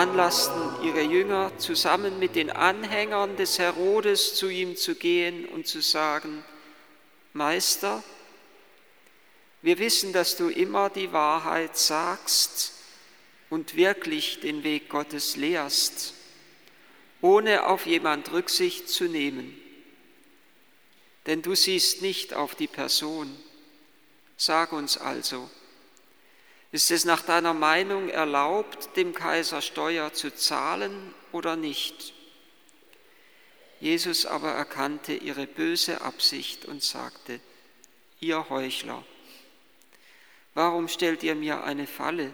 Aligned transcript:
Veranlassten 0.00 0.82
ihre 0.82 1.02
Jünger, 1.02 1.52
zusammen 1.58 2.18
mit 2.18 2.34
den 2.34 2.48
Anhängern 2.48 3.36
des 3.36 3.58
Herodes 3.58 4.34
zu 4.34 4.48
ihm 4.48 4.74
zu 4.74 4.94
gehen 4.94 5.44
und 5.44 5.66
zu 5.66 5.82
sagen, 5.82 6.42
Meister, 7.34 8.02
wir 9.60 9.78
wissen, 9.78 10.14
dass 10.14 10.36
du 10.36 10.48
immer 10.48 10.88
die 10.88 11.12
Wahrheit 11.12 11.76
sagst 11.76 12.72
und 13.50 13.76
wirklich 13.76 14.40
den 14.40 14.64
Weg 14.64 14.88
Gottes 14.88 15.36
lehrst, 15.36 16.14
ohne 17.20 17.66
auf 17.66 17.84
jemand 17.84 18.32
Rücksicht 18.32 18.88
zu 18.88 19.04
nehmen. 19.04 19.54
Denn 21.26 21.42
du 21.42 21.54
siehst 21.54 22.00
nicht 22.00 22.32
auf 22.32 22.54
die 22.54 22.68
Person. 22.68 23.38
Sag 24.38 24.72
uns 24.72 24.96
also, 24.96 25.50
ist 26.72 26.90
es 26.90 27.04
nach 27.04 27.22
deiner 27.22 27.54
Meinung 27.54 28.08
erlaubt, 28.08 28.96
dem 28.96 29.12
Kaiser 29.12 29.60
Steuer 29.60 30.12
zu 30.12 30.34
zahlen 30.34 31.14
oder 31.32 31.56
nicht? 31.56 32.14
Jesus 33.80 34.26
aber 34.26 34.52
erkannte 34.52 35.14
ihre 35.14 35.46
böse 35.46 36.02
Absicht 36.02 36.66
und 36.66 36.82
sagte, 36.82 37.40
ihr 38.20 38.48
Heuchler, 38.50 39.04
warum 40.54 40.86
stellt 40.86 41.22
ihr 41.22 41.34
mir 41.34 41.64
eine 41.64 41.86
Falle? 41.86 42.32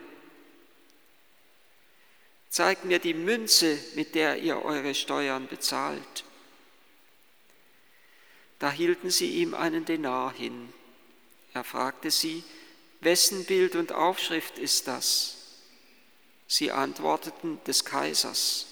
Zeigt 2.51 2.85
mir 2.85 2.99
die 2.99 3.15
Münze, 3.15 3.79
mit 3.95 4.15
der 4.15 4.39
ihr 4.39 4.65
eure 4.65 4.95
Steuern 4.95 5.47
bezahlt. 5.47 6.25
Da 8.59 8.71
hielten 8.71 9.11
sie 9.11 9.43
ihm 9.43 9.55
einen 9.55 9.85
Denar 9.85 10.33
hin. 10.33 10.73
Er 11.53 11.65
fragte 11.65 12.11
sie, 12.11 12.43
wessen 13.01 13.45
Bild 13.45 13.77
und 13.77 13.93
Aufschrift 13.93 14.59
ist 14.59 14.89
das? 14.89 15.37
Sie 16.47 16.71
antworteten, 16.71 17.59
des 17.67 17.85
Kaisers. 17.85 18.67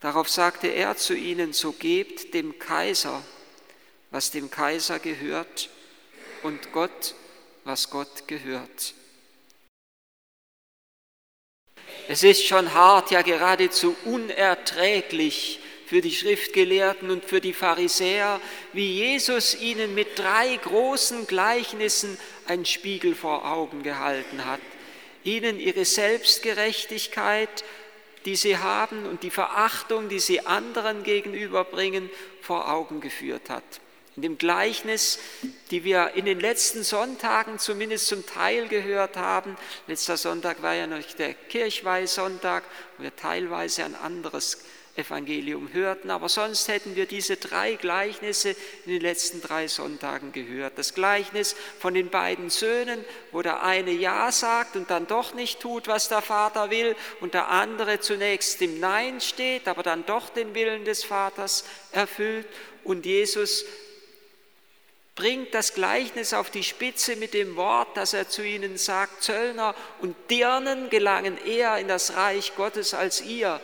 Darauf 0.00 0.28
sagte 0.28 0.68
er 0.68 0.96
zu 0.96 1.14
ihnen, 1.14 1.52
so 1.52 1.72
gebt 1.72 2.32
dem 2.32 2.58
Kaiser, 2.58 3.22
was 4.10 4.30
dem 4.30 4.50
Kaiser 4.50 4.98
gehört, 4.98 5.70
und 6.42 6.72
Gott, 6.72 7.14
was 7.64 7.90
Gott 7.90 8.28
gehört. 8.28 8.94
Es 12.06 12.22
ist 12.22 12.46
schon 12.46 12.72
hart, 12.72 13.10
ja 13.10 13.22
geradezu 13.22 13.94
unerträglich 14.04 15.60
für 15.86 16.00
die 16.00 16.14
Schriftgelehrten 16.14 17.10
und 17.10 17.24
für 17.24 17.40
die 17.40 17.52
Pharisäer, 17.52 18.40
wie 18.72 18.92
Jesus 18.94 19.54
ihnen 19.54 19.94
mit 19.94 20.18
drei 20.18 20.56
großen 20.56 21.26
Gleichnissen 21.26 22.18
einen 22.48 22.64
Spiegel 22.64 23.14
vor 23.14 23.46
Augen 23.46 23.82
gehalten 23.82 24.44
hat, 24.44 24.60
ihnen 25.24 25.60
ihre 25.60 25.84
Selbstgerechtigkeit, 25.84 27.64
die 28.24 28.36
sie 28.36 28.58
haben 28.58 29.06
und 29.06 29.22
die 29.22 29.30
Verachtung, 29.30 30.08
die 30.08 30.20
sie 30.20 30.46
anderen 30.46 31.02
gegenüberbringen, 31.02 32.10
vor 32.40 32.70
Augen 32.70 33.00
geführt 33.00 33.50
hat 33.50 33.64
in 34.18 34.22
dem 34.22 34.36
Gleichnis, 34.36 35.20
die 35.70 35.84
wir 35.84 36.14
in 36.16 36.24
den 36.24 36.40
letzten 36.40 36.82
Sonntagen 36.82 37.60
zumindest 37.60 38.08
zum 38.08 38.26
Teil 38.26 38.66
gehört 38.66 39.16
haben. 39.16 39.56
Letzter 39.86 40.16
Sonntag 40.16 40.60
war 40.60 40.74
ja 40.74 40.88
noch 40.88 41.00
der 41.16 41.34
Kirchweihsonntag, 41.34 42.64
wo 42.96 43.04
wir 43.04 43.14
teilweise 43.14 43.84
ein 43.84 43.94
anderes 43.94 44.64
Evangelium 44.98 45.72
hörten, 45.72 46.10
aber 46.10 46.28
sonst 46.28 46.66
hätten 46.68 46.96
wir 46.96 47.06
diese 47.06 47.36
drei 47.36 47.74
Gleichnisse 47.74 48.50
in 48.84 48.92
den 48.92 49.00
letzten 49.00 49.40
drei 49.40 49.68
Sonntagen 49.68 50.32
gehört. 50.32 50.76
Das 50.76 50.92
Gleichnis 50.92 51.54
von 51.78 51.94
den 51.94 52.10
beiden 52.10 52.50
Söhnen, 52.50 53.04
wo 53.30 53.40
der 53.40 53.62
eine 53.62 53.92
Ja 53.92 54.32
sagt 54.32 54.76
und 54.76 54.90
dann 54.90 55.06
doch 55.06 55.34
nicht 55.34 55.60
tut, 55.60 55.86
was 55.86 56.08
der 56.08 56.20
Vater 56.20 56.70
will, 56.70 56.96
und 57.20 57.34
der 57.34 57.48
andere 57.48 58.00
zunächst 58.00 58.60
im 58.60 58.80
Nein 58.80 59.20
steht, 59.20 59.68
aber 59.68 59.82
dann 59.82 60.04
doch 60.04 60.28
den 60.30 60.54
Willen 60.54 60.84
des 60.84 61.04
Vaters 61.04 61.64
erfüllt. 61.92 62.48
Und 62.82 63.06
Jesus 63.06 63.64
bringt 65.14 65.52
das 65.52 65.74
Gleichnis 65.74 66.32
auf 66.32 66.50
die 66.50 66.62
Spitze 66.62 67.16
mit 67.16 67.34
dem 67.34 67.56
Wort, 67.56 67.96
dass 67.96 68.14
er 68.14 68.28
zu 68.28 68.44
ihnen 68.44 68.78
sagt, 68.78 69.22
Zöllner 69.22 69.74
und 70.00 70.14
Dirnen 70.30 70.90
gelangen 70.90 71.38
eher 71.44 71.76
in 71.78 71.88
das 71.88 72.14
Reich 72.16 72.54
Gottes 72.56 72.94
als 72.94 73.20
ihr. 73.20 73.60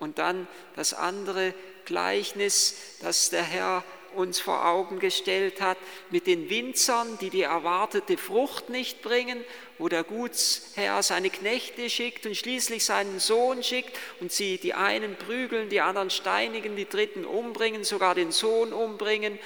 Und 0.00 0.18
dann 0.18 0.48
das 0.74 0.92
andere 0.92 1.54
Gleichnis, 1.84 2.76
das 3.00 3.30
der 3.30 3.42
Herr 3.42 3.84
uns 4.16 4.40
vor 4.40 4.66
Augen 4.66 4.98
gestellt 4.98 5.60
hat, 5.60 5.78
mit 6.10 6.26
den 6.26 6.50
Winzern, 6.50 7.16
die 7.20 7.30
die 7.30 7.42
erwartete 7.42 8.16
Frucht 8.16 8.68
nicht 8.68 9.02
bringen, 9.02 9.44
wo 9.78 9.88
der 9.88 10.02
Gutsherr 10.02 11.00
seine 11.04 11.30
Knechte 11.30 11.88
schickt 11.88 12.26
und 12.26 12.36
schließlich 12.36 12.84
seinen 12.84 13.20
Sohn 13.20 13.62
schickt 13.62 13.96
und 14.18 14.32
sie 14.32 14.58
die 14.58 14.74
einen 14.74 15.14
prügeln, 15.14 15.68
die 15.68 15.80
anderen 15.80 16.10
steinigen, 16.10 16.74
die 16.74 16.88
dritten 16.88 17.24
umbringen, 17.24 17.84
sogar 17.84 18.16
den 18.16 18.32
Sohn 18.32 18.72
umbringen 18.72 19.38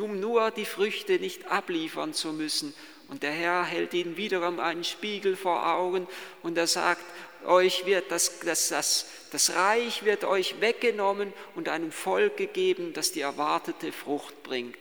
um 0.00 0.20
nur 0.20 0.50
die 0.50 0.64
Früchte 0.64 1.18
nicht 1.18 1.50
abliefern 1.50 2.14
zu 2.14 2.32
müssen. 2.32 2.74
Und 3.08 3.22
der 3.22 3.32
Herr 3.32 3.64
hält 3.64 3.92
ihnen 3.92 4.16
wiederum 4.16 4.58
einen 4.58 4.84
Spiegel 4.84 5.36
vor 5.36 5.66
Augen 5.70 6.06
und 6.42 6.56
er 6.56 6.66
sagt, 6.66 7.04
euch 7.46 7.86
wird 7.86 8.10
das, 8.10 8.40
das, 8.40 8.68
das, 8.68 9.06
das 9.30 9.54
Reich 9.54 10.04
wird 10.04 10.24
euch 10.24 10.60
weggenommen 10.60 11.32
und 11.54 11.68
einem 11.68 11.92
Volk 11.92 12.36
gegeben, 12.36 12.92
das 12.92 13.12
die 13.12 13.20
erwartete 13.20 13.92
Frucht 13.92 14.42
bringt. 14.42 14.76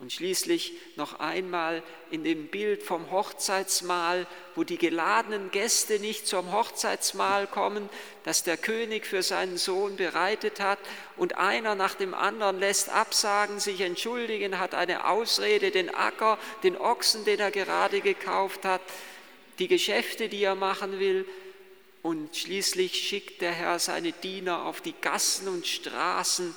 Und 0.00 0.12
schließlich 0.12 0.74
noch 0.94 1.18
einmal 1.18 1.82
in 2.12 2.22
dem 2.22 2.46
Bild 2.46 2.84
vom 2.84 3.10
Hochzeitsmahl, 3.10 4.28
wo 4.54 4.62
die 4.62 4.78
geladenen 4.78 5.50
Gäste 5.50 5.98
nicht 5.98 6.28
zum 6.28 6.52
Hochzeitsmahl 6.52 7.48
kommen, 7.48 7.88
das 8.22 8.44
der 8.44 8.56
König 8.56 9.06
für 9.06 9.24
seinen 9.24 9.56
Sohn 9.56 9.96
bereitet 9.96 10.60
hat, 10.60 10.78
und 11.16 11.36
einer 11.36 11.74
nach 11.74 11.94
dem 11.94 12.14
anderen 12.14 12.60
lässt 12.60 12.90
absagen, 12.90 13.58
sich 13.58 13.80
entschuldigen, 13.80 14.60
hat 14.60 14.72
eine 14.72 15.08
Ausrede, 15.08 15.72
den 15.72 15.92
Acker, 15.92 16.38
den 16.62 16.76
Ochsen, 16.76 17.24
den 17.24 17.40
er 17.40 17.50
gerade 17.50 18.00
gekauft 18.00 18.64
hat, 18.64 18.82
die 19.58 19.66
Geschäfte, 19.66 20.28
die 20.28 20.44
er 20.44 20.54
machen 20.54 21.00
will, 21.00 21.26
und 22.02 22.36
schließlich 22.36 22.94
schickt 22.94 23.40
der 23.40 23.52
Herr 23.52 23.78
seine 23.78 24.12
Diener 24.12 24.64
auf 24.64 24.80
die 24.80 24.94
Gassen 25.00 25.48
und 25.48 25.66
Straßen, 25.66 26.54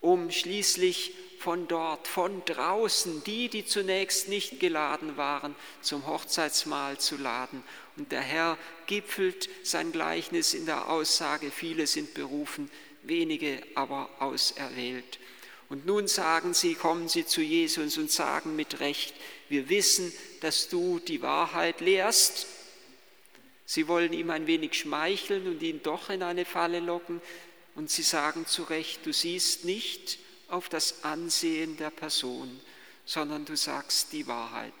um 0.00 0.30
schließlich 0.30 1.14
von 1.38 1.68
dort, 1.68 2.08
von 2.08 2.42
draußen, 2.46 3.22
die, 3.24 3.48
die 3.48 3.66
zunächst 3.66 4.28
nicht 4.28 4.60
geladen 4.60 5.18
waren, 5.18 5.54
zum 5.82 6.06
Hochzeitsmahl 6.06 6.98
zu 6.98 7.16
laden. 7.16 7.62
Und 7.96 8.12
der 8.12 8.22
Herr 8.22 8.58
gipfelt 8.86 9.48
sein 9.62 9.92
Gleichnis 9.92 10.54
in 10.54 10.64
der 10.64 10.88
Aussage, 10.88 11.50
viele 11.50 11.86
sind 11.86 12.14
berufen, 12.14 12.70
wenige 13.02 13.62
aber 13.74 14.08
auserwählt. 14.20 15.18
Und 15.68 15.86
nun 15.86 16.08
sagen 16.08 16.54
sie, 16.54 16.74
kommen 16.74 17.08
sie 17.08 17.26
zu 17.26 17.40
Jesus 17.40 17.98
und 17.98 18.10
sagen 18.10 18.56
mit 18.56 18.80
Recht, 18.80 19.14
wir 19.48 19.68
wissen, 19.68 20.12
dass 20.40 20.68
du 20.68 20.98
die 20.98 21.20
Wahrheit 21.22 21.80
lehrst. 21.80 22.46
Sie 23.66 23.88
wollen 23.88 24.12
ihm 24.12 24.30
ein 24.30 24.46
wenig 24.46 24.74
schmeicheln 24.74 25.46
und 25.46 25.62
ihn 25.62 25.82
doch 25.82 26.10
in 26.10 26.22
eine 26.22 26.44
Falle 26.44 26.80
locken. 26.80 27.20
Und 27.74 27.90
sie 27.90 28.02
sagen 28.02 28.46
zu 28.46 28.62
Recht, 28.64 29.04
du 29.06 29.12
siehst 29.12 29.64
nicht, 29.64 30.18
auf 30.48 30.68
das 30.68 31.04
Ansehen 31.04 31.76
der 31.78 31.90
Person, 31.90 32.60
sondern 33.06 33.44
du 33.44 33.56
sagst 33.56 34.12
die 34.12 34.26
Wahrheit. 34.26 34.72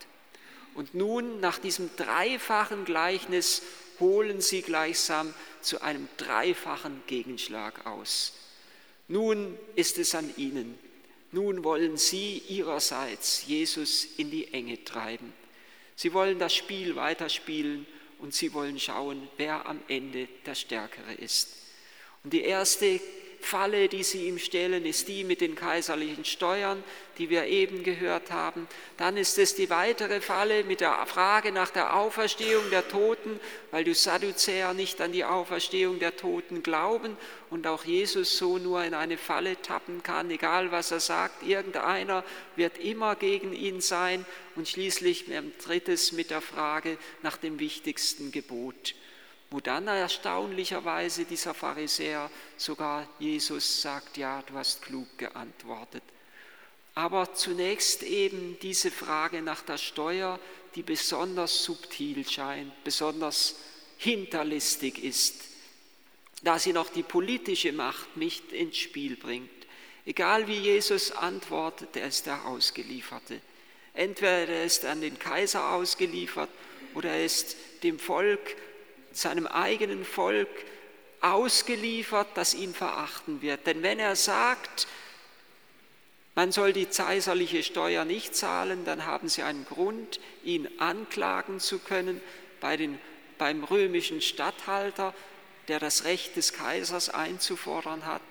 Und 0.74 0.94
nun, 0.94 1.40
nach 1.40 1.58
diesem 1.58 1.90
dreifachen 1.96 2.84
Gleichnis, 2.84 3.62
holen 3.98 4.40
sie 4.40 4.62
gleichsam 4.62 5.32
zu 5.60 5.80
einem 5.80 6.08
dreifachen 6.16 7.02
Gegenschlag 7.06 7.86
aus. 7.86 8.34
Nun 9.08 9.58
ist 9.76 9.98
es 9.98 10.14
an 10.14 10.32
ihnen. 10.36 10.78
Nun 11.32 11.64
wollen 11.64 11.96
sie 11.96 12.38
ihrerseits 12.48 13.46
Jesus 13.46 14.04
in 14.16 14.30
die 14.30 14.52
Enge 14.52 14.84
treiben. 14.84 15.32
Sie 15.96 16.12
wollen 16.12 16.38
das 16.38 16.54
Spiel 16.54 16.96
weiterspielen 16.96 17.86
und 18.24 18.32
sie 18.32 18.54
wollen 18.54 18.80
schauen, 18.80 19.28
wer 19.36 19.66
am 19.66 19.80
Ende 19.86 20.26
der 20.46 20.54
Stärkere 20.54 21.12
ist. 21.12 21.58
Und 22.24 22.32
die 22.32 22.40
erste 22.40 22.98
Falle, 23.44 23.88
die 23.88 24.02
sie 24.02 24.26
ihm 24.26 24.38
stellen, 24.38 24.84
ist 24.84 25.06
die 25.08 25.22
mit 25.22 25.40
den 25.40 25.54
kaiserlichen 25.54 26.24
Steuern, 26.24 26.82
die 27.18 27.30
wir 27.30 27.44
eben 27.44 27.82
gehört 27.82 28.30
haben. 28.30 28.66
Dann 28.96 29.16
ist 29.16 29.38
es 29.38 29.54
die 29.54 29.70
weitere 29.70 30.20
Falle 30.20 30.64
mit 30.64 30.80
der 30.80 31.04
Frage 31.06 31.52
nach 31.52 31.70
der 31.70 31.94
Auferstehung 31.94 32.70
der 32.70 32.88
Toten, 32.88 33.38
weil 33.70 33.84
die 33.84 33.94
Sadduzäer 33.94 34.74
nicht 34.74 35.00
an 35.00 35.12
die 35.12 35.24
Auferstehung 35.24 35.98
der 35.98 36.16
Toten 36.16 36.62
glauben 36.62 37.16
und 37.50 37.66
auch 37.66 37.84
Jesus 37.84 38.38
so 38.38 38.58
nur 38.58 38.82
in 38.82 38.94
eine 38.94 39.18
Falle 39.18 39.60
tappen 39.62 40.02
kann, 40.02 40.30
egal 40.30 40.72
was 40.72 40.90
er 40.90 41.00
sagt. 41.00 41.42
Irgendeiner 41.42 42.24
wird 42.56 42.78
immer 42.78 43.14
gegen 43.14 43.52
ihn 43.52 43.80
sein 43.80 44.24
und 44.56 44.68
schließlich 44.68 45.28
ein 45.32 45.52
drittes 45.64 46.12
mit 46.12 46.30
der 46.30 46.40
Frage 46.40 46.98
nach 47.22 47.36
dem 47.36 47.58
wichtigsten 47.58 48.32
Gebot 48.32 48.94
wo 49.54 49.60
dann 49.60 49.86
erstaunlicherweise 49.86 51.26
dieser 51.26 51.54
Pharisäer 51.54 52.28
sogar 52.56 53.06
Jesus 53.20 53.82
sagt, 53.82 54.16
ja, 54.16 54.42
du 54.42 54.54
hast 54.54 54.82
klug 54.82 55.06
geantwortet. 55.16 56.02
Aber 56.96 57.32
zunächst 57.34 58.02
eben 58.02 58.58
diese 58.62 58.90
Frage 58.90 59.42
nach 59.42 59.62
der 59.62 59.78
Steuer, 59.78 60.40
die 60.74 60.82
besonders 60.82 61.62
subtil 61.62 62.28
scheint, 62.28 62.72
besonders 62.82 63.54
hinterlistig 63.96 65.04
ist, 65.04 65.42
da 66.42 66.58
sie 66.58 66.72
noch 66.72 66.88
die 66.88 67.04
politische 67.04 67.72
Macht 67.72 68.16
nicht 68.16 68.50
ins 68.50 68.78
Spiel 68.78 69.14
bringt. 69.14 69.50
Egal 70.04 70.48
wie 70.48 70.58
Jesus 70.58 71.12
antwortet, 71.12 71.94
er 71.94 72.08
ist 72.08 72.26
der 72.26 72.44
Ausgelieferte. 72.44 73.40
Entweder 73.92 74.48
er 74.48 74.64
ist 74.64 74.84
an 74.84 75.00
den 75.00 75.16
Kaiser 75.16 75.70
ausgeliefert 75.74 76.50
oder 76.94 77.10
er 77.10 77.24
ist 77.24 77.54
dem 77.84 78.00
Volk, 78.00 78.56
seinem 79.16 79.46
eigenen 79.46 80.04
Volk 80.04 80.48
ausgeliefert, 81.20 82.28
das 82.34 82.54
ihn 82.54 82.74
verachten 82.74 83.40
wird. 83.42 83.66
Denn 83.66 83.82
wenn 83.82 83.98
er 83.98 84.16
sagt, 84.16 84.86
man 86.34 86.52
soll 86.52 86.72
die 86.72 86.86
kaiserliche 86.86 87.62
Steuer 87.62 88.04
nicht 88.04 88.34
zahlen, 88.34 88.84
dann 88.84 89.06
haben 89.06 89.28
sie 89.28 89.42
einen 89.42 89.64
Grund, 89.64 90.20
ihn 90.42 90.68
anklagen 90.78 91.60
zu 91.60 91.78
können 91.78 92.20
bei 92.60 92.76
den, 92.76 92.98
beim 93.38 93.64
römischen 93.64 94.20
Statthalter, 94.20 95.14
der 95.68 95.78
das 95.78 96.04
Recht 96.04 96.36
des 96.36 96.52
Kaisers 96.52 97.08
einzufordern 97.08 98.04
hat. 98.04 98.22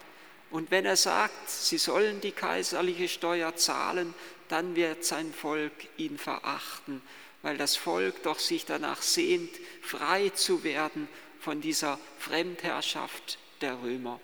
Und 0.51 0.69
wenn 0.69 0.85
er 0.85 0.97
sagt, 0.97 1.49
sie 1.49 1.79
sollen 1.79 2.21
die 2.21 2.31
kaiserliche 2.31 3.07
Steuer 3.07 3.55
zahlen, 3.55 4.13
dann 4.49 4.75
wird 4.75 5.03
sein 5.03 5.33
Volk 5.33 5.73
ihn 5.97 6.19
verachten, 6.19 7.01
weil 7.43 7.57
das 7.57 7.75
Volk 7.75 8.23
doch 8.23 8.39
sich 8.39 8.65
danach 8.65 9.03
sehnt, 9.03 9.51
frei 9.81 10.29
zu 10.29 10.63
werden 10.63 11.07
von 11.39 11.61
dieser 11.61 11.99
Fremdherrschaft 12.17 13.37
der 13.61 13.81
Römer. 13.83 14.19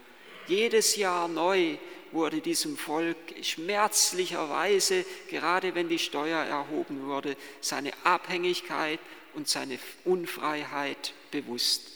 Jedes 0.48 0.96
Jahr 0.96 1.28
neu 1.28 1.78
wurde 2.12 2.42
diesem 2.42 2.76
Volk 2.76 3.18
schmerzlicherweise, 3.42 5.06
gerade 5.30 5.76
wenn 5.76 5.90
die 5.90 6.00
Steuer 6.00 6.40
erhoben 6.40 7.06
wurde, 7.06 7.36
seine 7.62 7.92
Abhängigkeit 8.04 9.00
und 9.36 9.48
seine 9.48 9.78
Unfreiheit 10.06 11.14
bewusst. 11.30 11.92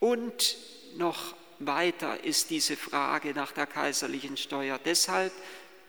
Und 0.00 0.56
noch 0.96 1.34
weiter 1.58 2.24
ist 2.24 2.50
diese 2.50 2.76
Frage 2.76 3.32
nach 3.32 3.52
der 3.52 3.66
kaiserlichen 3.66 4.36
Steuer 4.36 4.80
deshalb 4.84 5.32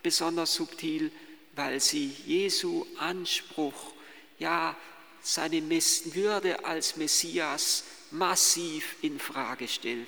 besonders 0.03 0.53
subtil, 0.53 1.11
weil 1.55 1.79
sie 1.79 2.07
Jesu 2.25 2.85
Anspruch, 2.97 3.93
ja 4.39 4.75
seine 5.21 5.61
Würde 5.69 6.65
als 6.65 6.95
Messias 6.95 7.83
massiv 8.11 8.95
in 9.01 9.19
Frage 9.19 9.67
stellt. 9.67 10.07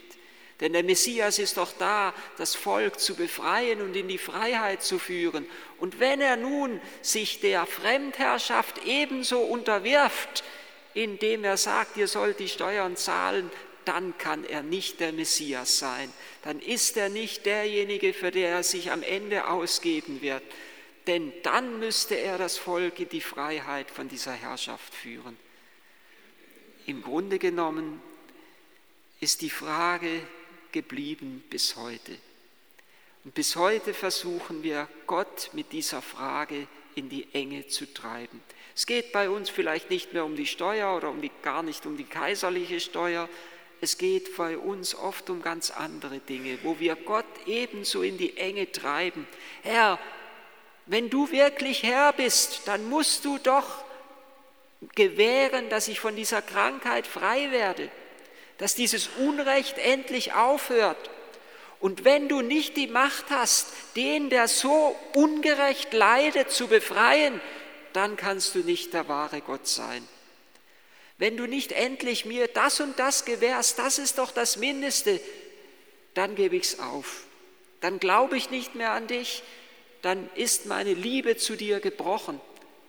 Denn 0.60 0.74
der 0.74 0.84
Messias 0.84 1.40
ist 1.40 1.58
doch 1.58 1.74
da, 1.80 2.14
das 2.38 2.56
Volk 2.56 3.00
zu 3.00 3.16
befreien 3.16 3.82
und 3.82 3.96
in 3.96 4.08
die 4.08 4.20
Freiheit 4.20 4.84
zu 4.84 5.00
führen. 5.00 5.48
Und 5.80 6.00
wenn 6.00 6.22
er 6.22 6.38
nun 6.38 6.80
sich 7.02 7.40
der 7.40 7.66
Fremdherrschaft 7.66 8.86
ebenso 8.86 9.40
unterwirft, 9.40 10.44
indem 10.94 11.44
er 11.44 11.58
sagt, 11.58 11.98
ihr 11.98 12.08
sollt 12.08 12.40
die 12.40 12.48
Steuern 12.48 12.96
zahlen, 12.96 13.50
dann 13.86 14.16
kann 14.20 14.44
er 14.44 14.62
nicht 14.62 15.00
der 15.00 15.12
Messias 15.12 15.80
sein. 15.80 16.14
Dann 16.44 16.60
ist 16.60 16.96
er 16.96 17.10
nicht 17.10 17.48
derjenige, 17.48 18.14
für 18.14 18.30
der 18.30 18.50
er 18.50 18.64
sich 18.64 18.92
am 18.92 19.02
Ende 19.02 19.48
ausgeben 19.48 20.22
wird. 20.22 20.44
Denn 21.08 21.34
dann 21.44 21.80
müsste 21.80 22.16
er 22.16 22.38
das 22.38 22.58
Volk 22.58 23.00
in 23.00 23.10
die 23.10 23.22
Freiheit 23.22 23.90
von 23.90 24.08
dieser 24.08 24.34
Herrschaft 24.34 24.94
führen. 24.94 25.38
Im 26.86 27.02
Grunde 27.02 27.40
genommen 27.40 28.02
ist 29.20 29.42
die 29.42 29.50
Frage 29.50 30.22
geblieben 30.72 31.44
bis 31.50 31.76
heute. 31.76 32.18
Und 33.24 33.36
bis 33.36 33.56
heute 33.56 33.94
versuchen 33.94 34.64
wir, 34.64 34.88
Gott 35.06 35.52
mit 35.54 35.72
dieser 35.72 36.02
Frage 36.02 36.68
in 36.96 37.10
die 37.10 37.28
Enge 37.34 37.68
zu 37.68 37.92
treiben. 37.94 38.42
Es 38.76 38.86
geht 38.86 39.12
bei 39.12 39.30
uns 39.30 39.50
vielleicht 39.50 39.90
nicht 39.90 40.14
mehr 40.14 40.26
um 40.26 40.36
die 40.36 40.48
Steuer 40.48 40.96
oder 40.96 41.10
um 41.10 41.22
die, 41.22 41.32
gar 41.44 41.62
nicht 41.62 41.86
um 41.86 41.98
die 41.98 42.06
kaiserliche 42.06 42.80
Steuer. 42.80 43.30
Es 43.80 43.98
geht 43.98 44.36
bei 44.38 44.58
uns 44.58 44.96
oft 44.96 45.30
um 45.30 45.42
ganz 45.42 45.72
andere 45.72 46.20
Dinge, 46.20 46.60
wo 46.64 46.80
wir 46.80 46.96
Gott 46.96 47.26
ebenso 47.46 48.02
in 48.02 48.18
die 48.18 48.38
Enge 48.38 48.72
treiben. 48.72 49.28
Herr, 49.62 50.00
wenn 50.92 51.10
du 51.10 51.32
wirklich 51.32 51.82
Herr 51.84 52.14
bist, 52.14 52.62
dann 52.66 52.88
musst 52.88 53.26
du 53.26 53.40
doch 53.40 53.84
gewähren, 54.96 55.70
dass 55.70 55.88
ich 55.88 56.00
von 56.00 56.16
dieser 56.16 56.42
Krankheit 56.42 57.08
frei 57.08 57.50
werde 57.50 57.90
dass 58.62 58.76
dieses 58.76 59.10
Unrecht 59.18 59.80
endlich 59.80 60.34
aufhört. 60.34 61.10
Und 61.80 62.06
wenn 62.06 62.30
du 62.30 62.42
nicht 62.42 62.78
die 62.78 62.86
Macht 62.86 63.32
hast, 63.32 63.66
den, 63.96 64.30
der 64.30 64.48
so 64.48 64.96
ungerecht 65.16 65.92
leidet, 65.94 66.52
zu 66.52 66.68
befreien, 66.68 67.42
dann 67.94 68.18
kannst 68.18 68.54
du 68.54 68.60
nicht 68.60 68.94
der 68.94 69.08
wahre 69.08 69.42
Gott 69.42 69.68
sein. 69.68 70.08
Wenn 71.18 71.38
du 71.38 71.48
nicht 71.48 71.72
endlich 71.72 72.26
mir 72.26 72.48
das 72.48 72.80
und 72.80 73.00
das 73.00 73.26
gewährst, 73.26 73.80
das 73.80 73.98
ist 73.98 74.20
doch 74.20 74.32
das 74.32 74.58
Mindeste, 74.58 75.20
dann 76.14 76.36
gebe 76.36 76.56
ich 76.56 76.66
es 76.66 76.80
auf. 76.80 77.24
Dann 77.80 78.00
glaube 78.00 78.38
ich 78.38 78.52
nicht 78.52 78.76
mehr 78.76 78.92
an 78.92 79.08
dich, 79.08 79.42
dann 80.02 80.30
ist 80.36 80.66
meine 80.66 80.94
Liebe 80.94 81.38
zu 81.38 81.56
dir 81.56 81.80
gebrochen, 81.80 82.40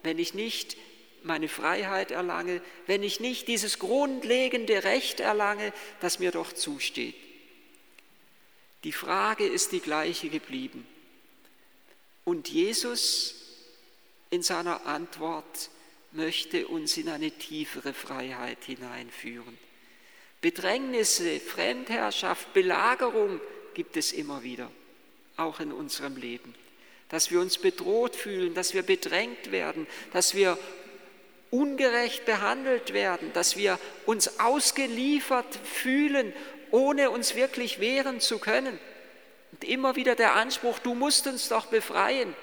wenn 0.02 0.18
ich 0.18 0.34
nicht 0.34 0.76
meine 1.22 1.48
Freiheit 1.48 2.10
erlange, 2.10 2.60
wenn 2.86 3.02
ich 3.02 3.20
nicht 3.20 3.48
dieses 3.48 3.78
grundlegende 3.78 4.84
Recht 4.84 5.20
erlange, 5.20 5.72
das 6.00 6.18
mir 6.18 6.32
doch 6.32 6.52
zusteht. 6.52 7.14
Die 8.84 8.92
Frage 8.92 9.46
ist 9.46 9.72
die 9.72 9.80
gleiche 9.80 10.28
geblieben. 10.28 10.86
Und 12.24 12.48
Jesus 12.48 13.34
in 14.30 14.42
seiner 14.42 14.86
Antwort 14.86 15.70
möchte 16.12 16.66
uns 16.66 16.96
in 16.96 17.08
eine 17.08 17.30
tiefere 17.30 17.94
Freiheit 17.94 18.64
hineinführen. 18.64 19.58
Bedrängnisse, 20.40 21.38
Fremdherrschaft, 21.38 22.52
Belagerung 22.52 23.40
gibt 23.74 23.96
es 23.96 24.12
immer 24.12 24.42
wieder, 24.42 24.70
auch 25.36 25.60
in 25.60 25.72
unserem 25.72 26.16
Leben. 26.16 26.54
Dass 27.12 27.30
wir 27.30 27.40
uns 27.40 27.58
bedroht 27.58 28.16
fühlen, 28.16 28.54
dass 28.54 28.74
wir 28.74 28.82
bedrängt 28.82 29.52
werden, 29.52 29.86
dass 30.12 30.34
wir 30.34 30.58
ungerecht 31.50 32.24
behandelt 32.24 32.92
werden, 32.92 33.32
dass 33.34 33.56
wir 33.56 33.78
uns 34.06 34.40
ausgeliefert 34.40 35.54
fühlen, 35.62 36.32
ohne 36.72 37.10
uns 37.10 37.36
wirklich 37.36 37.78
wehren 37.78 38.20
zu 38.20 38.38
können. 38.38 38.78
Und 39.52 39.64
immer 39.64 39.94
wieder 39.94 40.16
der 40.16 40.34
Anspruch, 40.34 40.80
du 40.80 40.94
musst 40.94 41.26
uns 41.28 41.48
doch 41.48 41.66
befreien. 41.66 42.34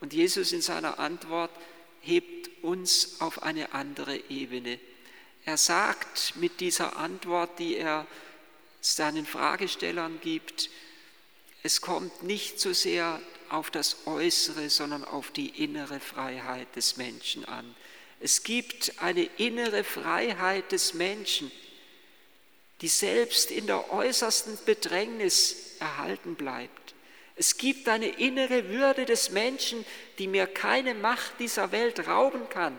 Und 0.00 0.14
Jesus 0.14 0.52
in 0.52 0.62
seiner 0.62 0.98
Antwort 0.98 1.50
hebt 2.00 2.50
uns 2.62 3.20
auf 3.20 3.42
eine 3.42 3.74
andere 3.74 4.16
Ebene. 4.30 4.80
Er 5.44 5.58
sagt 5.58 6.34
mit 6.36 6.60
dieser 6.60 6.96
Antwort, 6.96 7.58
die 7.58 7.76
er 7.76 8.06
seinen 8.80 9.26
Fragestellern 9.26 10.18
gibt, 10.22 10.70
es 11.62 11.82
kommt 11.82 12.22
nicht 12.22 12.58
so 12.58 12.72
sehr 12.72 13.20
auf 13.50 13.70
das 13.70 14.06
Äußere, 14.06 14.70
sondern 14.70 15.04
auf 15.04 15.30
die 15.30 15.62
innere 15.62 16.00
Freiheit 16.00 16.74
des 16.76 16.96
Menschen 16.96 17.44
an. 17.44 17.74
Es 18.20 18.42
gibt 18.42 18.92
eine 18.98 19.24
innere 19.38 19.84
Freiheit 19.84 20.72
des 20.72 20.94
Menschen, 20.94 21.50
die 22.80 22.88
selbst 22.88 23.50
in 23.50 23.66
der 23.66 23.92
äußersten 23.92 24.58
Bedrängnis 24.64 25.76
erhalten 25.80 26.34
bleibt. 26.34 26.94
Es 27.36 27.56
gibt 27.56 27.88
eine 27.88 28.08
innere 28.08 28.68
Würde 28.68 29.04
des 29.04 29.30
Menschen, 29.30 29.84
die 30.18 30.26
mir 30.26 30.46
keine 30.46 30.94
Macht 30.94 31.40
dieser 31.40 31.72
Welt 31.72 32.06
rauben 32.06 32.48
kann. 32.50 32.78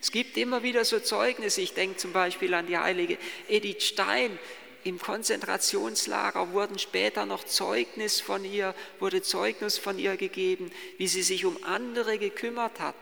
Es 0.00 0.10
gibt 0.10 0.36
immer 0.36 0.62
wieder 0.62 0.84
so 0.84 1.00
Zeugnisse, 1.00 1.62
ich 1.62 1.72
denke 1.72 1.96
zum 1.96 2.12
Beispiel 2.12 2.52
an 2.54 2.66
die 2.66 2.76
heilige 2.76 3.18
Edith 3.48 3.82
Stein, 3.82 4.38
im 4.86 5.00
Konzentrationslager 5.00 6.52
wurden 6.52 6.78
später 6.78 7.26
noch 7.26 7.44
Zeugnis 7.44 8.20
von 8.20 8.44
ihr, 8.44 8.74
wurde 9.00 9.20
Zeugnis 9.20 9.78
von 9.78 9.98
ihr 9.98 10.16
gegeben, 10.16 10.70
wie 10.96 11.08
sie 11.08 11.22
sich 11.22 11.44
um 11.44 11.62
andere 11.64 12.18
gekümmert 12.18 12.78
hat, 12.78 12.94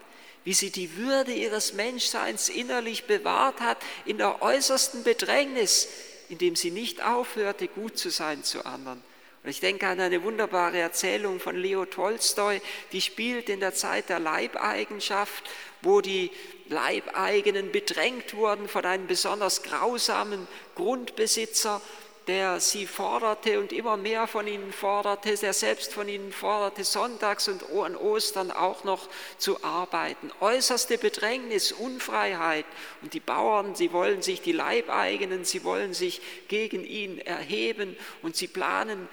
wie 0.45 0.55
sie 0.55 0.71
die 0.71 0.97
Würde 0.97 1.33
ihres 1.33 1.75
Menschseins 1.75 2.49
innerlich 2.49 3.05
bewahrt 3.05 3.61
hat 3.61 3.79
in 4.07 4.19
der 4.19 4.41
äußersten 4.41 5.05
Bedrängnis, 5.05 5.89
indem 6.31 6.57
sie 6.57 6.71
nicht 6.71 7.05
aufhörte, 7.05 7.69
gut 7.69 7.99
zu 7.99 8.11
sein 8.11 8.43
zu 8.45 8.65
anderen. 8.65 9.03
Und 9.45 9.51
ich 9.51 9.61
denke 9.61 9.87
an 9.87 10.01
eine 10.01 10.23
wunderbare 10.23 10.79
Erzählung 10.79 11.39
von 11.39 11.55
Leo 11.55 11.85
Tolstoi, 11.85 12.63
die 12.93 13.03
spielt 13.03 13.51
in 13.51 13.61
der 13.61 13.75
Zeit 13.75 14.09
der 14.09 14.19
Leibeigenschaft, 14.19 15.45
wo 15.83 16.01
die 16.01 16.31
Leibeigenen 16.69 17.71
bedrängt 17.71 18.35
wurden 18.35 18.69
von 18.69 18.87
einem 18.87 19.07
besonders 19.07 19.63
grausamen 19.63 20.49
Grundbesitzer 20.75 21.83
der 22.27 22.59
sie 22.61 22.87
forderte 22.87 23.61
und 23.61 23.73
immer 23.73 23.97
mehr 23.97 24.27
von 24.27 24.47
ihnen 24.47 24.73
forderte, 24.73 25.37
der 25.37 25.53
selbst 25.53 25.93
von 25.93 26.09
ihnen 26.09 26.33
forderte, 26.33 26.85
sonntags 26.85 27.49
und 27.49 27.65
an 27.71 27.97
Ostern 27.97 28.51
auch 28.51 28.85
noch 28.85 29.09
zu 29.37 29.63
arbeiten. 29.63 30.31
Äußerste 30.41 30.97
Bedrängnis, 30.97 31.73
Unfreiheit. 31.73 32.65
Und 33.03 33.13
die 33.13 33.21
Bauern, 33.21 33.75
sie 33.75 33.93
wollen 33.93 34.23
sich, 34.23 34.41
die 34.41 34.53
Leibeigenen, 34.53 35.45
sie 35.45 35.65
wollen 35.65 35.93
sich 35.93 36.23
gegen 36.49 36.85
ihn 36.85 37.19
erheben 37.19 37.97
und 38.23 38.37
sie 38.37 38.49
planen, 38.49 39.09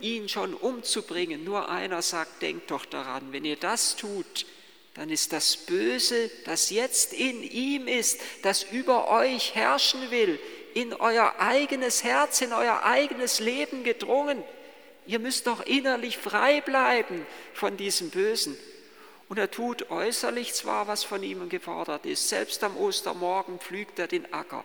ihn 0.00 0.28
schon 0.28 0.54
umzubringen. 0.54 1.44
Nur 1.44 1.68
einer 1.68 2.02
sagt, 2.02 2.42
denkt 2.42 2.70
doch 2.70 2.84
daran, 2.84 3.32
wenn 3.32 3.44
ihr 3.44 3.56
das 3.56 3.96
tut, 3.96 4.46
dann 4.94 5.10
ist 5.10 5.32
das 5.32 5.56
Böse, 5.56 6.30
das 6.44 6.70
jetzt 6.70 7.12
in 7.12 7.42
ihm 7.42 7.88
ist, 7.88 8.20
das 8.42 8.62
über 8.62 9.10
euch 9.10 9.54
herrschen 9.54 10.10
will, 10.10 10.38
in 10.74 10.92
euer 10.92 11.34
eigenes 11.38 12.04
Herz, 12.04 12.40
in 12.40 12.52
euer 12.52 12.82
eigenes 12.84 13.40
Leben 13.40 13.82
gedrungen. 13.82 14.42
Ihr 15.06 15.18
müsst 15.18 15.46
doch 15.46 15.64
innerlich 15.66 16.16
frei 16.18 16.60
bleiben 16.60 17.26
von 17.52 17.76
diesem 17.76 18.10
Bösen. 18.10 18.56
Und 19.28 19.38
er 19.38 19.50
tut 19.50 19.90
äußerlich 19.90 20.54
zwar, 20.54 20.86
was 20.86 21.02
von 21.02 21.22
ihm 21.22 21.48
gefordert 21.48 22.06
ist. 22.06 22.28
Selbst 22.28 22.62
am 22.62 22.76
Ostermorgen 22.76 23.58
pflügt 23.58 23.98
er 23.98 24.06
den 24.06 24.32
Acker. 24.32 24.64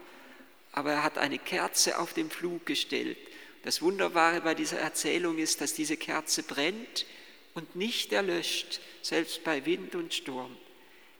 Aber 0.71 0.91
er 0.91 1.03
hat 1.03 1.17
eine 1.17 1.39
Kerze 1.39 1.97
auf 1.97 2.13
den 2.13 2.29
Flug 2.29 2.65
gestellt. 2.65 3.17
Das 3.63 3.81
Wunderbare 3.81 4.41
bei 4.41 4.55
dieser 4.55 4.79
Erzählung 4.79 5.37
ist, 5.37 5.61
dass 5.61 5.73
diese 5.73 5.97
Kerze 5.97 6.43
brennt 6.43 7.05
und 7.53 7.75
nicht 7.75 8.13
erlöscht, 8.13 8.79
selbst 9.01 9.43
bei 9.43 9.65
Wind 9.65 9.95
und 9.95 10.13
Sturm. 10.13 10.55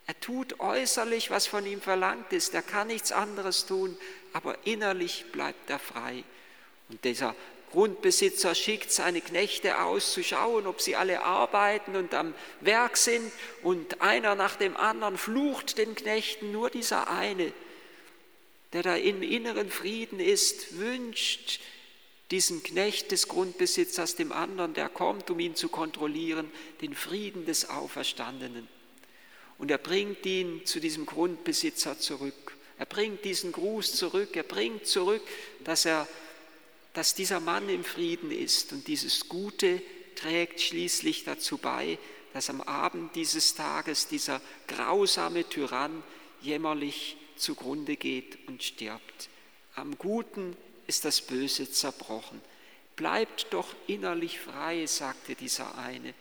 Er 0.07 0.19
tut 0.19 0.59
äußerlich, 0.59 1.29
was 1.29 1.45
von 1.45 1.65
ihm 1.65 1.81
verlangt 1.81 2.33
ist. 2.33 2.55
Er 2.55 2.63
kann 2.63 2.87
nichts 2.87 3.11
anderes 3.11 3.65
tun, 3.67 3.95
aber 4.33 4.57
innerlich 4.65 5.25
bleibt 5.31 5.69
er 5.69 5.79
frei. 5.79 6.23
Und 6.89 7.03
dieser 7.03 7.35
Grundbesitzer 7.71 8.55
schickt 8.55 8.91
seine 8.91 9.21
Knechte 9.21 9.79
aus 9.79 10.13
zu 10.13 10.23
schauen, 10.23 10.65
ob 10.65 10.81
sie 10.81 10.95
alle 10.95 11.23
arbeiten 11.23 11.95
und 11.95 12.13
am 12.15 12.33
Werk 12.61 12.97
sind. 12.97 13.31
Und 13.61 14.01
einer 14.01 14.33
nach 14.33 14.55
dem 14.55 14.75
anderen 14.75 15.17
flucht 15.17 15.77
den 15.77 15.93
Knechten, 15.93 16.51
nur 16.51 16.71
dieser 16.71 17.11
eine, 17.11 17.53
der 18.73 18.83
da 18.83 18.95
im 18.95 19.21
inneren 19.21 19.69
Frieden 19.69 20.19
ist, 20.19 20.79
wünscht 20.79 21.59
diesen 22.31 22.61
Knecht 22.61 23.11
des 23.11 23.27
Grundbesitzers 23.27 24.15
dem 24.15 24.31
anderen, 24.31 24.73
der 24.73 24.89
kommt, 24.89 25.29
um 25.31 25.39
ihn 25.39 25.55
zu 25.55 25.69
kontrollieren, 25.69 26.51
den 26.81 26.93
Frieden 26.93 27.45
des 27.45 27.69
Auferstandenen. 27.69 28.67
Und 29.57 29.71
er 29.71 29.77
bringt 29.77 30.25
ihn 30.25 30.65
zu 30.65 30.79
diesem 30.79 31.05
Grundbesitzer 31.05 31.99
zurück. 31.99 32.57
Er 32.77 32.85
bringt 32.85 33.25
diesen 33.25 33.51
Gruß 33.51 33.93
zurück. 33.93 34.35
Er 34.35 34.43
bringt 34.43 34.87
zurück, 34.87 35.21
dass, 35.65 35.85
er, 35.85 36.07
dass 36.93 37.13
dieser 37.13 37.41
Mann 37.41 37.67
im 37.67 37.83
Frieden 37.83 38.31
ist. 38.31 38.71
Und 38.71 38.87
dieses 38.87 39.27
Gute 39.27 39.81
trägt 40.15 40.61
schließlich 40.61 41.25
dazu 41.25 41.57
bei, 41.57 41.97
dass 42.33 42.49
am 42.49 42.61
Abend 42.61 43.15
dieses 43.15 43.55
Tages 43.55 44.07
dieser 44.07 44.39
grausame 44.67 45.47
Tyrann 45.49 46.03
jämmerlich 46.41 47.17
zugrunde 47.35 47.97
geht 47.97 48.37
und 48.47 48.63
stirbt. 48.63 49.29
Am 49.75 49.97
Guten 49.97 50.55
ist 50.89 51.05
das 51.05 51.21
Böse 51.21 51.71
zerbrochen. 51.71 52.41
Bleibt 52.95 53.47
doch 53.51 53.67
innerlich 53.85 54.39
frei, 54.39 54.87
sagte 54.87 55.35
dieser 55.35 55.77
eine. 55.77 56.15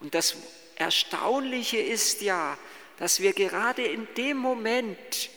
Und 0.00 0.14
das 0.14 0.34
Erstaunliche 0.74 1.78
ist 1.78 2.20
ja, 2.20 2.58
dass 2.98 3.20
wir 3.20 3.32
gerade 3.32 3.84
in 3.84 4.08
dem 4.16 4.36
Moment, 4.36 5.30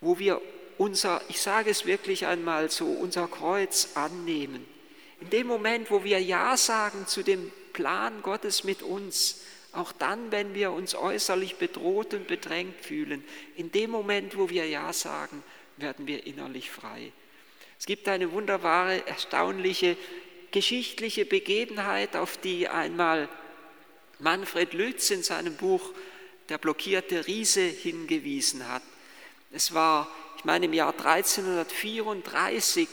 wo 0.00 0.18
wir 0.20 0.40
unser, 0.78 1.20
ich 1.28 1.40
sage 1.40 1.70
es 1.70 1.84
wirklich 1.84 2.24
einmal 2.24 2.70
so, 2.70 2.86
unser 2.86 3.26
Kreuz 3.26 3.88
annehmen, 3.94 4.64
in 5.20 5.30
dem 5.30 5.48
Moment, 5.48 5.90
wo 5.90 6.04
wir 6.04 6.20
Ja 6.20 6.56
sagen 6.56 7.06
zu 7.08 7.22
dem 7.22 7.52
Plan 7.72 8.22
Gottes 8.22 8.62
mit 8.62 8.82
uns, 8.82 9.40
auch 9.72 9.90
dann, 9.90 10.30
wenn 10.30 10.54
wir 10.54 10.70
uns 10.70 10.94
äußerlich 10.94 11.56
bedroht 11.56 12.14
und 12.14 12.28
bedrängt 12.28 12.80
fühlen, 12.80 13.24
in 13.56 13.72
dem 13.72 13.90
Moment, 13.90 14.36
wo 14.36 14.50
wir 14.50 14.68
Ja 14.68 14.92
sagen, 14.92 15.42
werden 15.78 16.06
wir 16.06 16.26
innerlich 16.26 16.70
frei. 16.70 17.12
Es 17.82 17.86
gibt 17.86 18.06
eine 18.06 18.30
wunderbare, 18.30 19.04
erstaunliche 19.08 19.96
geschichtliche 20.52 21.24
Begebenheit, 21.24 22.14
auf 22.14 22.36
die 22.36 22.68
einmal 22.68 23.28
Manfred 24.20 24.72
Lütz 24.72 25.10
in 25.10 25.24
seinem 25.24 25.56
Buch 25.56 25.90
Der 26.48 26.58
blockierte 26.58 27.26
Riese 27.26 27.62
hingewiesen 27.62 28.68
hat. 28.68 28.84
Es 29.50 29.74
war, 29.74 30.08
ich 30.38 30.44
meine, 30.44 30.66
im 30.66 30.74
Jahr 30.74 30.92
1334 30.96 32.86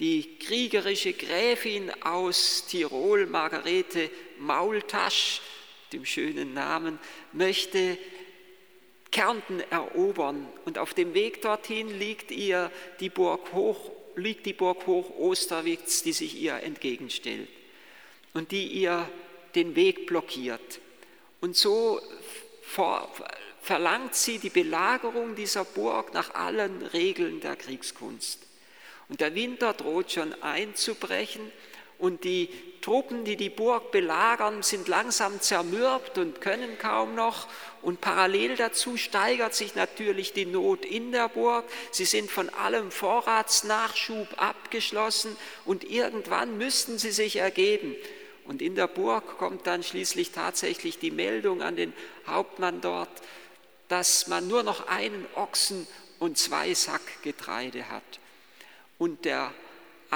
die 0.00 0.38
kriegerische 0.38 1.12
Gräfin 1.12 1.92
aus 2.02 2.64
Tirol, 2.66 3.26
Margarete 3.26 4.10
Maultasch, 4.38 5.42
dem 5.92 6.06
schönen 6.06 6.54
Namen, 6.54 6.98
möchte 7.34 7.98
Kärnten 9.10 9.60
erobern. 9.68 10.48
Und 10.64 10.78
auf 10.78 10.94
dem 10.94 11.12
Weg 11.12 11.42
dorthin 11.42 11.98
liegt 11.98 12.30
ihr 12.30 12.72
die 13.00 13.10
Burg 13.10 13.52
Hoch 13.52 13.90
liegt 14.16 14.46
die 14.46 14.52
Burg 14.52 14.86
Hoch 14.86 15.10
Osterwitz, 15.18 16.02
die 16.02 16.12
sich 16.12 16.40
ihr 16.40 16.54
entgegenstellt 16.62 17.48
und 18.32 18.52
die 18.52 18.66
ihr 18.66 19.08
den 19.54 19.76
Weg 19.76 20.06
blockiert. 20.06 20.80
Und 21.40 21.56
so 21.56 22.00
verlangt 23.60 24.14
sie 24.14 24.38
die 24.38 24.50
Belagerung 24.50 25.34
dieser 25.34 25.64
Burg 25.64 26.14
nach 26.14 26.34
allen 26.34 26.82
Regeln 26.82 27.40
der 27.40 27.56
Kriegskunst. 27.56 28.40
Und 29.08 29.20
der 29.20 29.34
Winter 29.34 29.72
droht 29.74 30.12
schon 30.12 30.32
einzubrechen 30.42 31.52
und 31.98 32.24
die 32.24 32.48
Truppen, 32.80 33.24
die 33.24 33.36
die 33.36 33.48
Burg 33.48 33.92
belagern, 33.92 34.62
sind 34.62 34.88
langsam 34.88 35.40
zermürbt 35.40 36.18
und 36.18 36.42
können 36.42 36.78
kaum 36.78 37.14
noch. 37.14 37.48
Und 37.80 38.00
parallel 38.00 38.56
dazu 38.56 38.98
steigert 38.98 39.54
sich 39.54 39.74
natürlich 39.74 40.34
die 40.34 40.44
Not 40.44 40.84
in 40.84 41.12
der 41.12 41.28
Burg. 41.28 41.64
Sie 41.92 42.04
sind 42.04 42.30
von 42.30 42.50
allem 42.50 42.90
Vorratsnachschub 42.90 44.28
abgeschlossen 44.36 45.36
und 45.64 45.84
irgendwann 45.84 46.58
müssten 46.58 46.98
sie 46.98 47.12
sich 47.12 47.36
ergeben. 47.36 47.96
Und 48.46 48.60
in 48.60 48.74
der 48.74 48.88
Burg 48.88 49.38
kommt 49.38 49.66
dann 49.66 49.82
schließlich 49.82 50.32
tatsächlich 50.32 50.98
die 50.98 51.10
Meldung 51.10 51.62
an 51.62 51.76
den 51.76 51.94
Hauptmann 52.26 52.82
dort, 52.82 53.08
dass 53.88 54.26
man 54.26 54.46
nur 54.46 54.62
noch 54.62 54.88
einen 54.88 55.26
Ochsen 55.34 55.86
und 56.18 56.36
zwei 56.36 56.74
Sack 56.74 57.22
Getreide 57.22 57.88
hat. 57.88 58.02
Und 58.98 59.24
der 59.24 59.52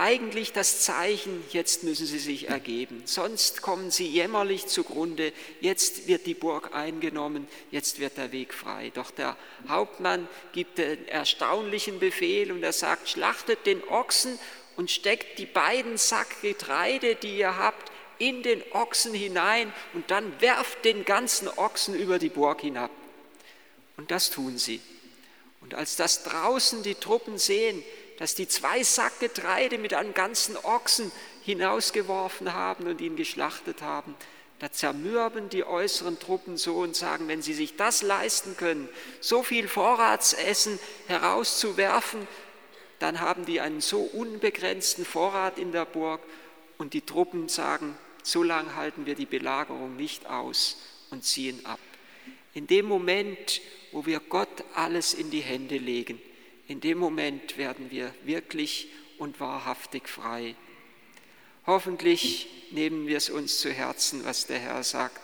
eigentlich 0.01 0.53
das 0.53 0.83
Zeichen, 0.83 1.43
jetzt 1.51 1.83
müssen 1.83 2.07
sie 2.07 2.19
sich 2.19 2.49
ergeben, 2.49 3.03
sonst 3.05 3.63
kommen 3.63 3.91
sie 3.91 4.07
jämmerlich 4.07 4.67
zugrunde, 4.67 5.33
jetzt 5.61 6.07
wird 6.07 6.27
die 6.27 6.35
Burg 6.35 6.75
eingenommen, 6.75 7.49
jetzt 7.71 7.99
wird 7.99 8.17
der 8.17 8.33
Weg 8.33 8.55
frei. 8.55 8.91
Doch 8.95 9.11
der 9.11 9.37
Hauptmann 9.69 10.29
gibt 10.53 10.79
den 10.79 11.07
erstaunlichen 11.09 11.99
Befehl 11.99 12.53
und 12.53 12.63
er 12.63 12.73
sagt, 12.73 13.09
schlachtet 13.09 13.67
den 13.67 13.83
Ochsen 13.89 14.39
und 14.77 14.91
steckt 14.91 15.39
die 15.39 15.47
beiden 15.47 15.99
Sack 15.99 16.43
Getreide, 16.43 17.17
die 17.17 17.39
ihr 17.39 17.57
habt, 17.57 17.91
in 18.19 18.43
den 18.43 18.63
Ochsen 18.73 19.15
hinein 19.15 19.73
und 19.95 20.11
dann 20.11 20.41
werft 20.41 20.85
den 20.85 21.05
ganzen 21.05 21.49
Ochsen 21.49 21.95
über 21.95 22.19
die 22.19 22.29
Burg 22.29 22.61
hinab. 22.61 22.91
Und 23.97 24.11
das 24.11 24.31
tun 24.31 24.59
sie. 24.59 24.81
Und 25.61 25.75
als 25.75 25.97
das 25.97 26.23
draußen 26.23 26.83
die 26.83 26.95
Truppen 26.95 27.37
sehen, 27.39 27.83
dass 28.19 28.35
die 28.35 28.49
zwei 28.49 28.83
Sack 28.83 29.21
Getreide 29.21 29.79
mit 29.79 29.95
einem 29.95 30.13
ganzen 30.13 30.57
Ochsen 30.57 31.11
hinausgeworfen 31.43 32.53
haben 32.53 32.87
und 32.87 33.01
ihn 33.01 33.17
geschlachtet 33.17 33.81
haben. 33.81 34.15
Da 34.59 34.73
zermürben 34.73 35.49
die 35.51 35.65
äußeren 35.65 36.19
Truppen 36.19 36.57
so 36.57 36.79
und 36.79 36.97
sagen, 36.97 37.29
wenn 37.29 37.43
sie 37.43 37.55
sich 37.55 37.77
das 37.77 38.03
leisten 38.03 38.57
können, 38.57 38.89
so 39.21 39.45
viel 39.45 39.69
Vorratsessen 39.69 40.81
herauszuwerfen, 41.07 42.27
dann 42.99 43.21
haben 43.21 43.47
die 43.47 43.61
einen 43.61 43.81
so 43.81 44.01
unbegrenzten 44.01 45.05
Vorrat 45.05 45.59
in 45.59 45.71
der 45.71 45.85
Burg 45.85 46.21
und 46.77 46.95
die 46.95 47.03
Truppen 47.03 47.49
sagen, 47.49 47.97
so 48.25 48.43
lange 48.43 48.75
halten 48.75 49.07
wir 49.07 49.15
die 49.15 49.27
Belagerung 49.27 49.95
nicht 49.95 50.27
aus 50.27 50.79
und 51.11 51.25
ziehen 51.25 51.65
ab. 51.65 51.79
In 52.53 52.67
dem 52.67 52.87
Moment, 52.87 53.61
wo 53.93 54.07
wir 54.07 54.19
Gott 54.19 54.65
alles 54.75 55.15
in 55.15 55.31
die 55.31 55.41
Hände 55.41 55.77
legen, 55.77 56.21
in 56.69 56.81
dem 56.81 56.99
Moment 56.99 57.57
werden 57.57 57.91
wir 57.91 58.13
wirklich 58.25 58.89
und 59.19 59.41
wahrhaftig 59.41 60.09
frei. 60.09 60.55
Hoffentlich 61.67 62.49
nehmen 62.71 63.07
wir 63.07 63.17
es 63.17 63.31
uns 63.31 63.59
zu 63.61 63.73
Herzen, 63.73 64.25
was 64.25 64.47
der 64.47 64.59
Herr 64.59 64.83
sagt. 64.85 65.21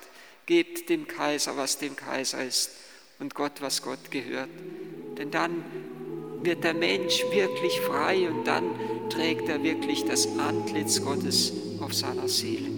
Gebt 0.47 0.89
dem 0.89 1.07
Kaiser, 1.07 1.57
was 1.57 1.79
dem 1.79 1.97
Kaiser 1.97 2.45
ist, 2.45 2.71
und 3.19 3.35
Gott, 3.35 3.61
was 3.61 3.83
Gott 3.83 4.11
gehört. 4.11 4.51
Denn 5.17 5.31
dann 5.31 5.65
wird 6.43 6.65
der 6.65 6.75
Mensch 6.75 7.23
wirklich 7.31 7.81
frei 7.81 8.29
und 8.29 8.45
dann 8.45 8.65
trägt 9.09 9.49
er 9.49 9.63
wirklich 9.63 10.05
das 10.05 10.27
Antlitz 10.39 11.03
Gottes 11.03 11.53
auf 11.81 11.95
seiner 11.95 12.29
Seele. 12.29 12.74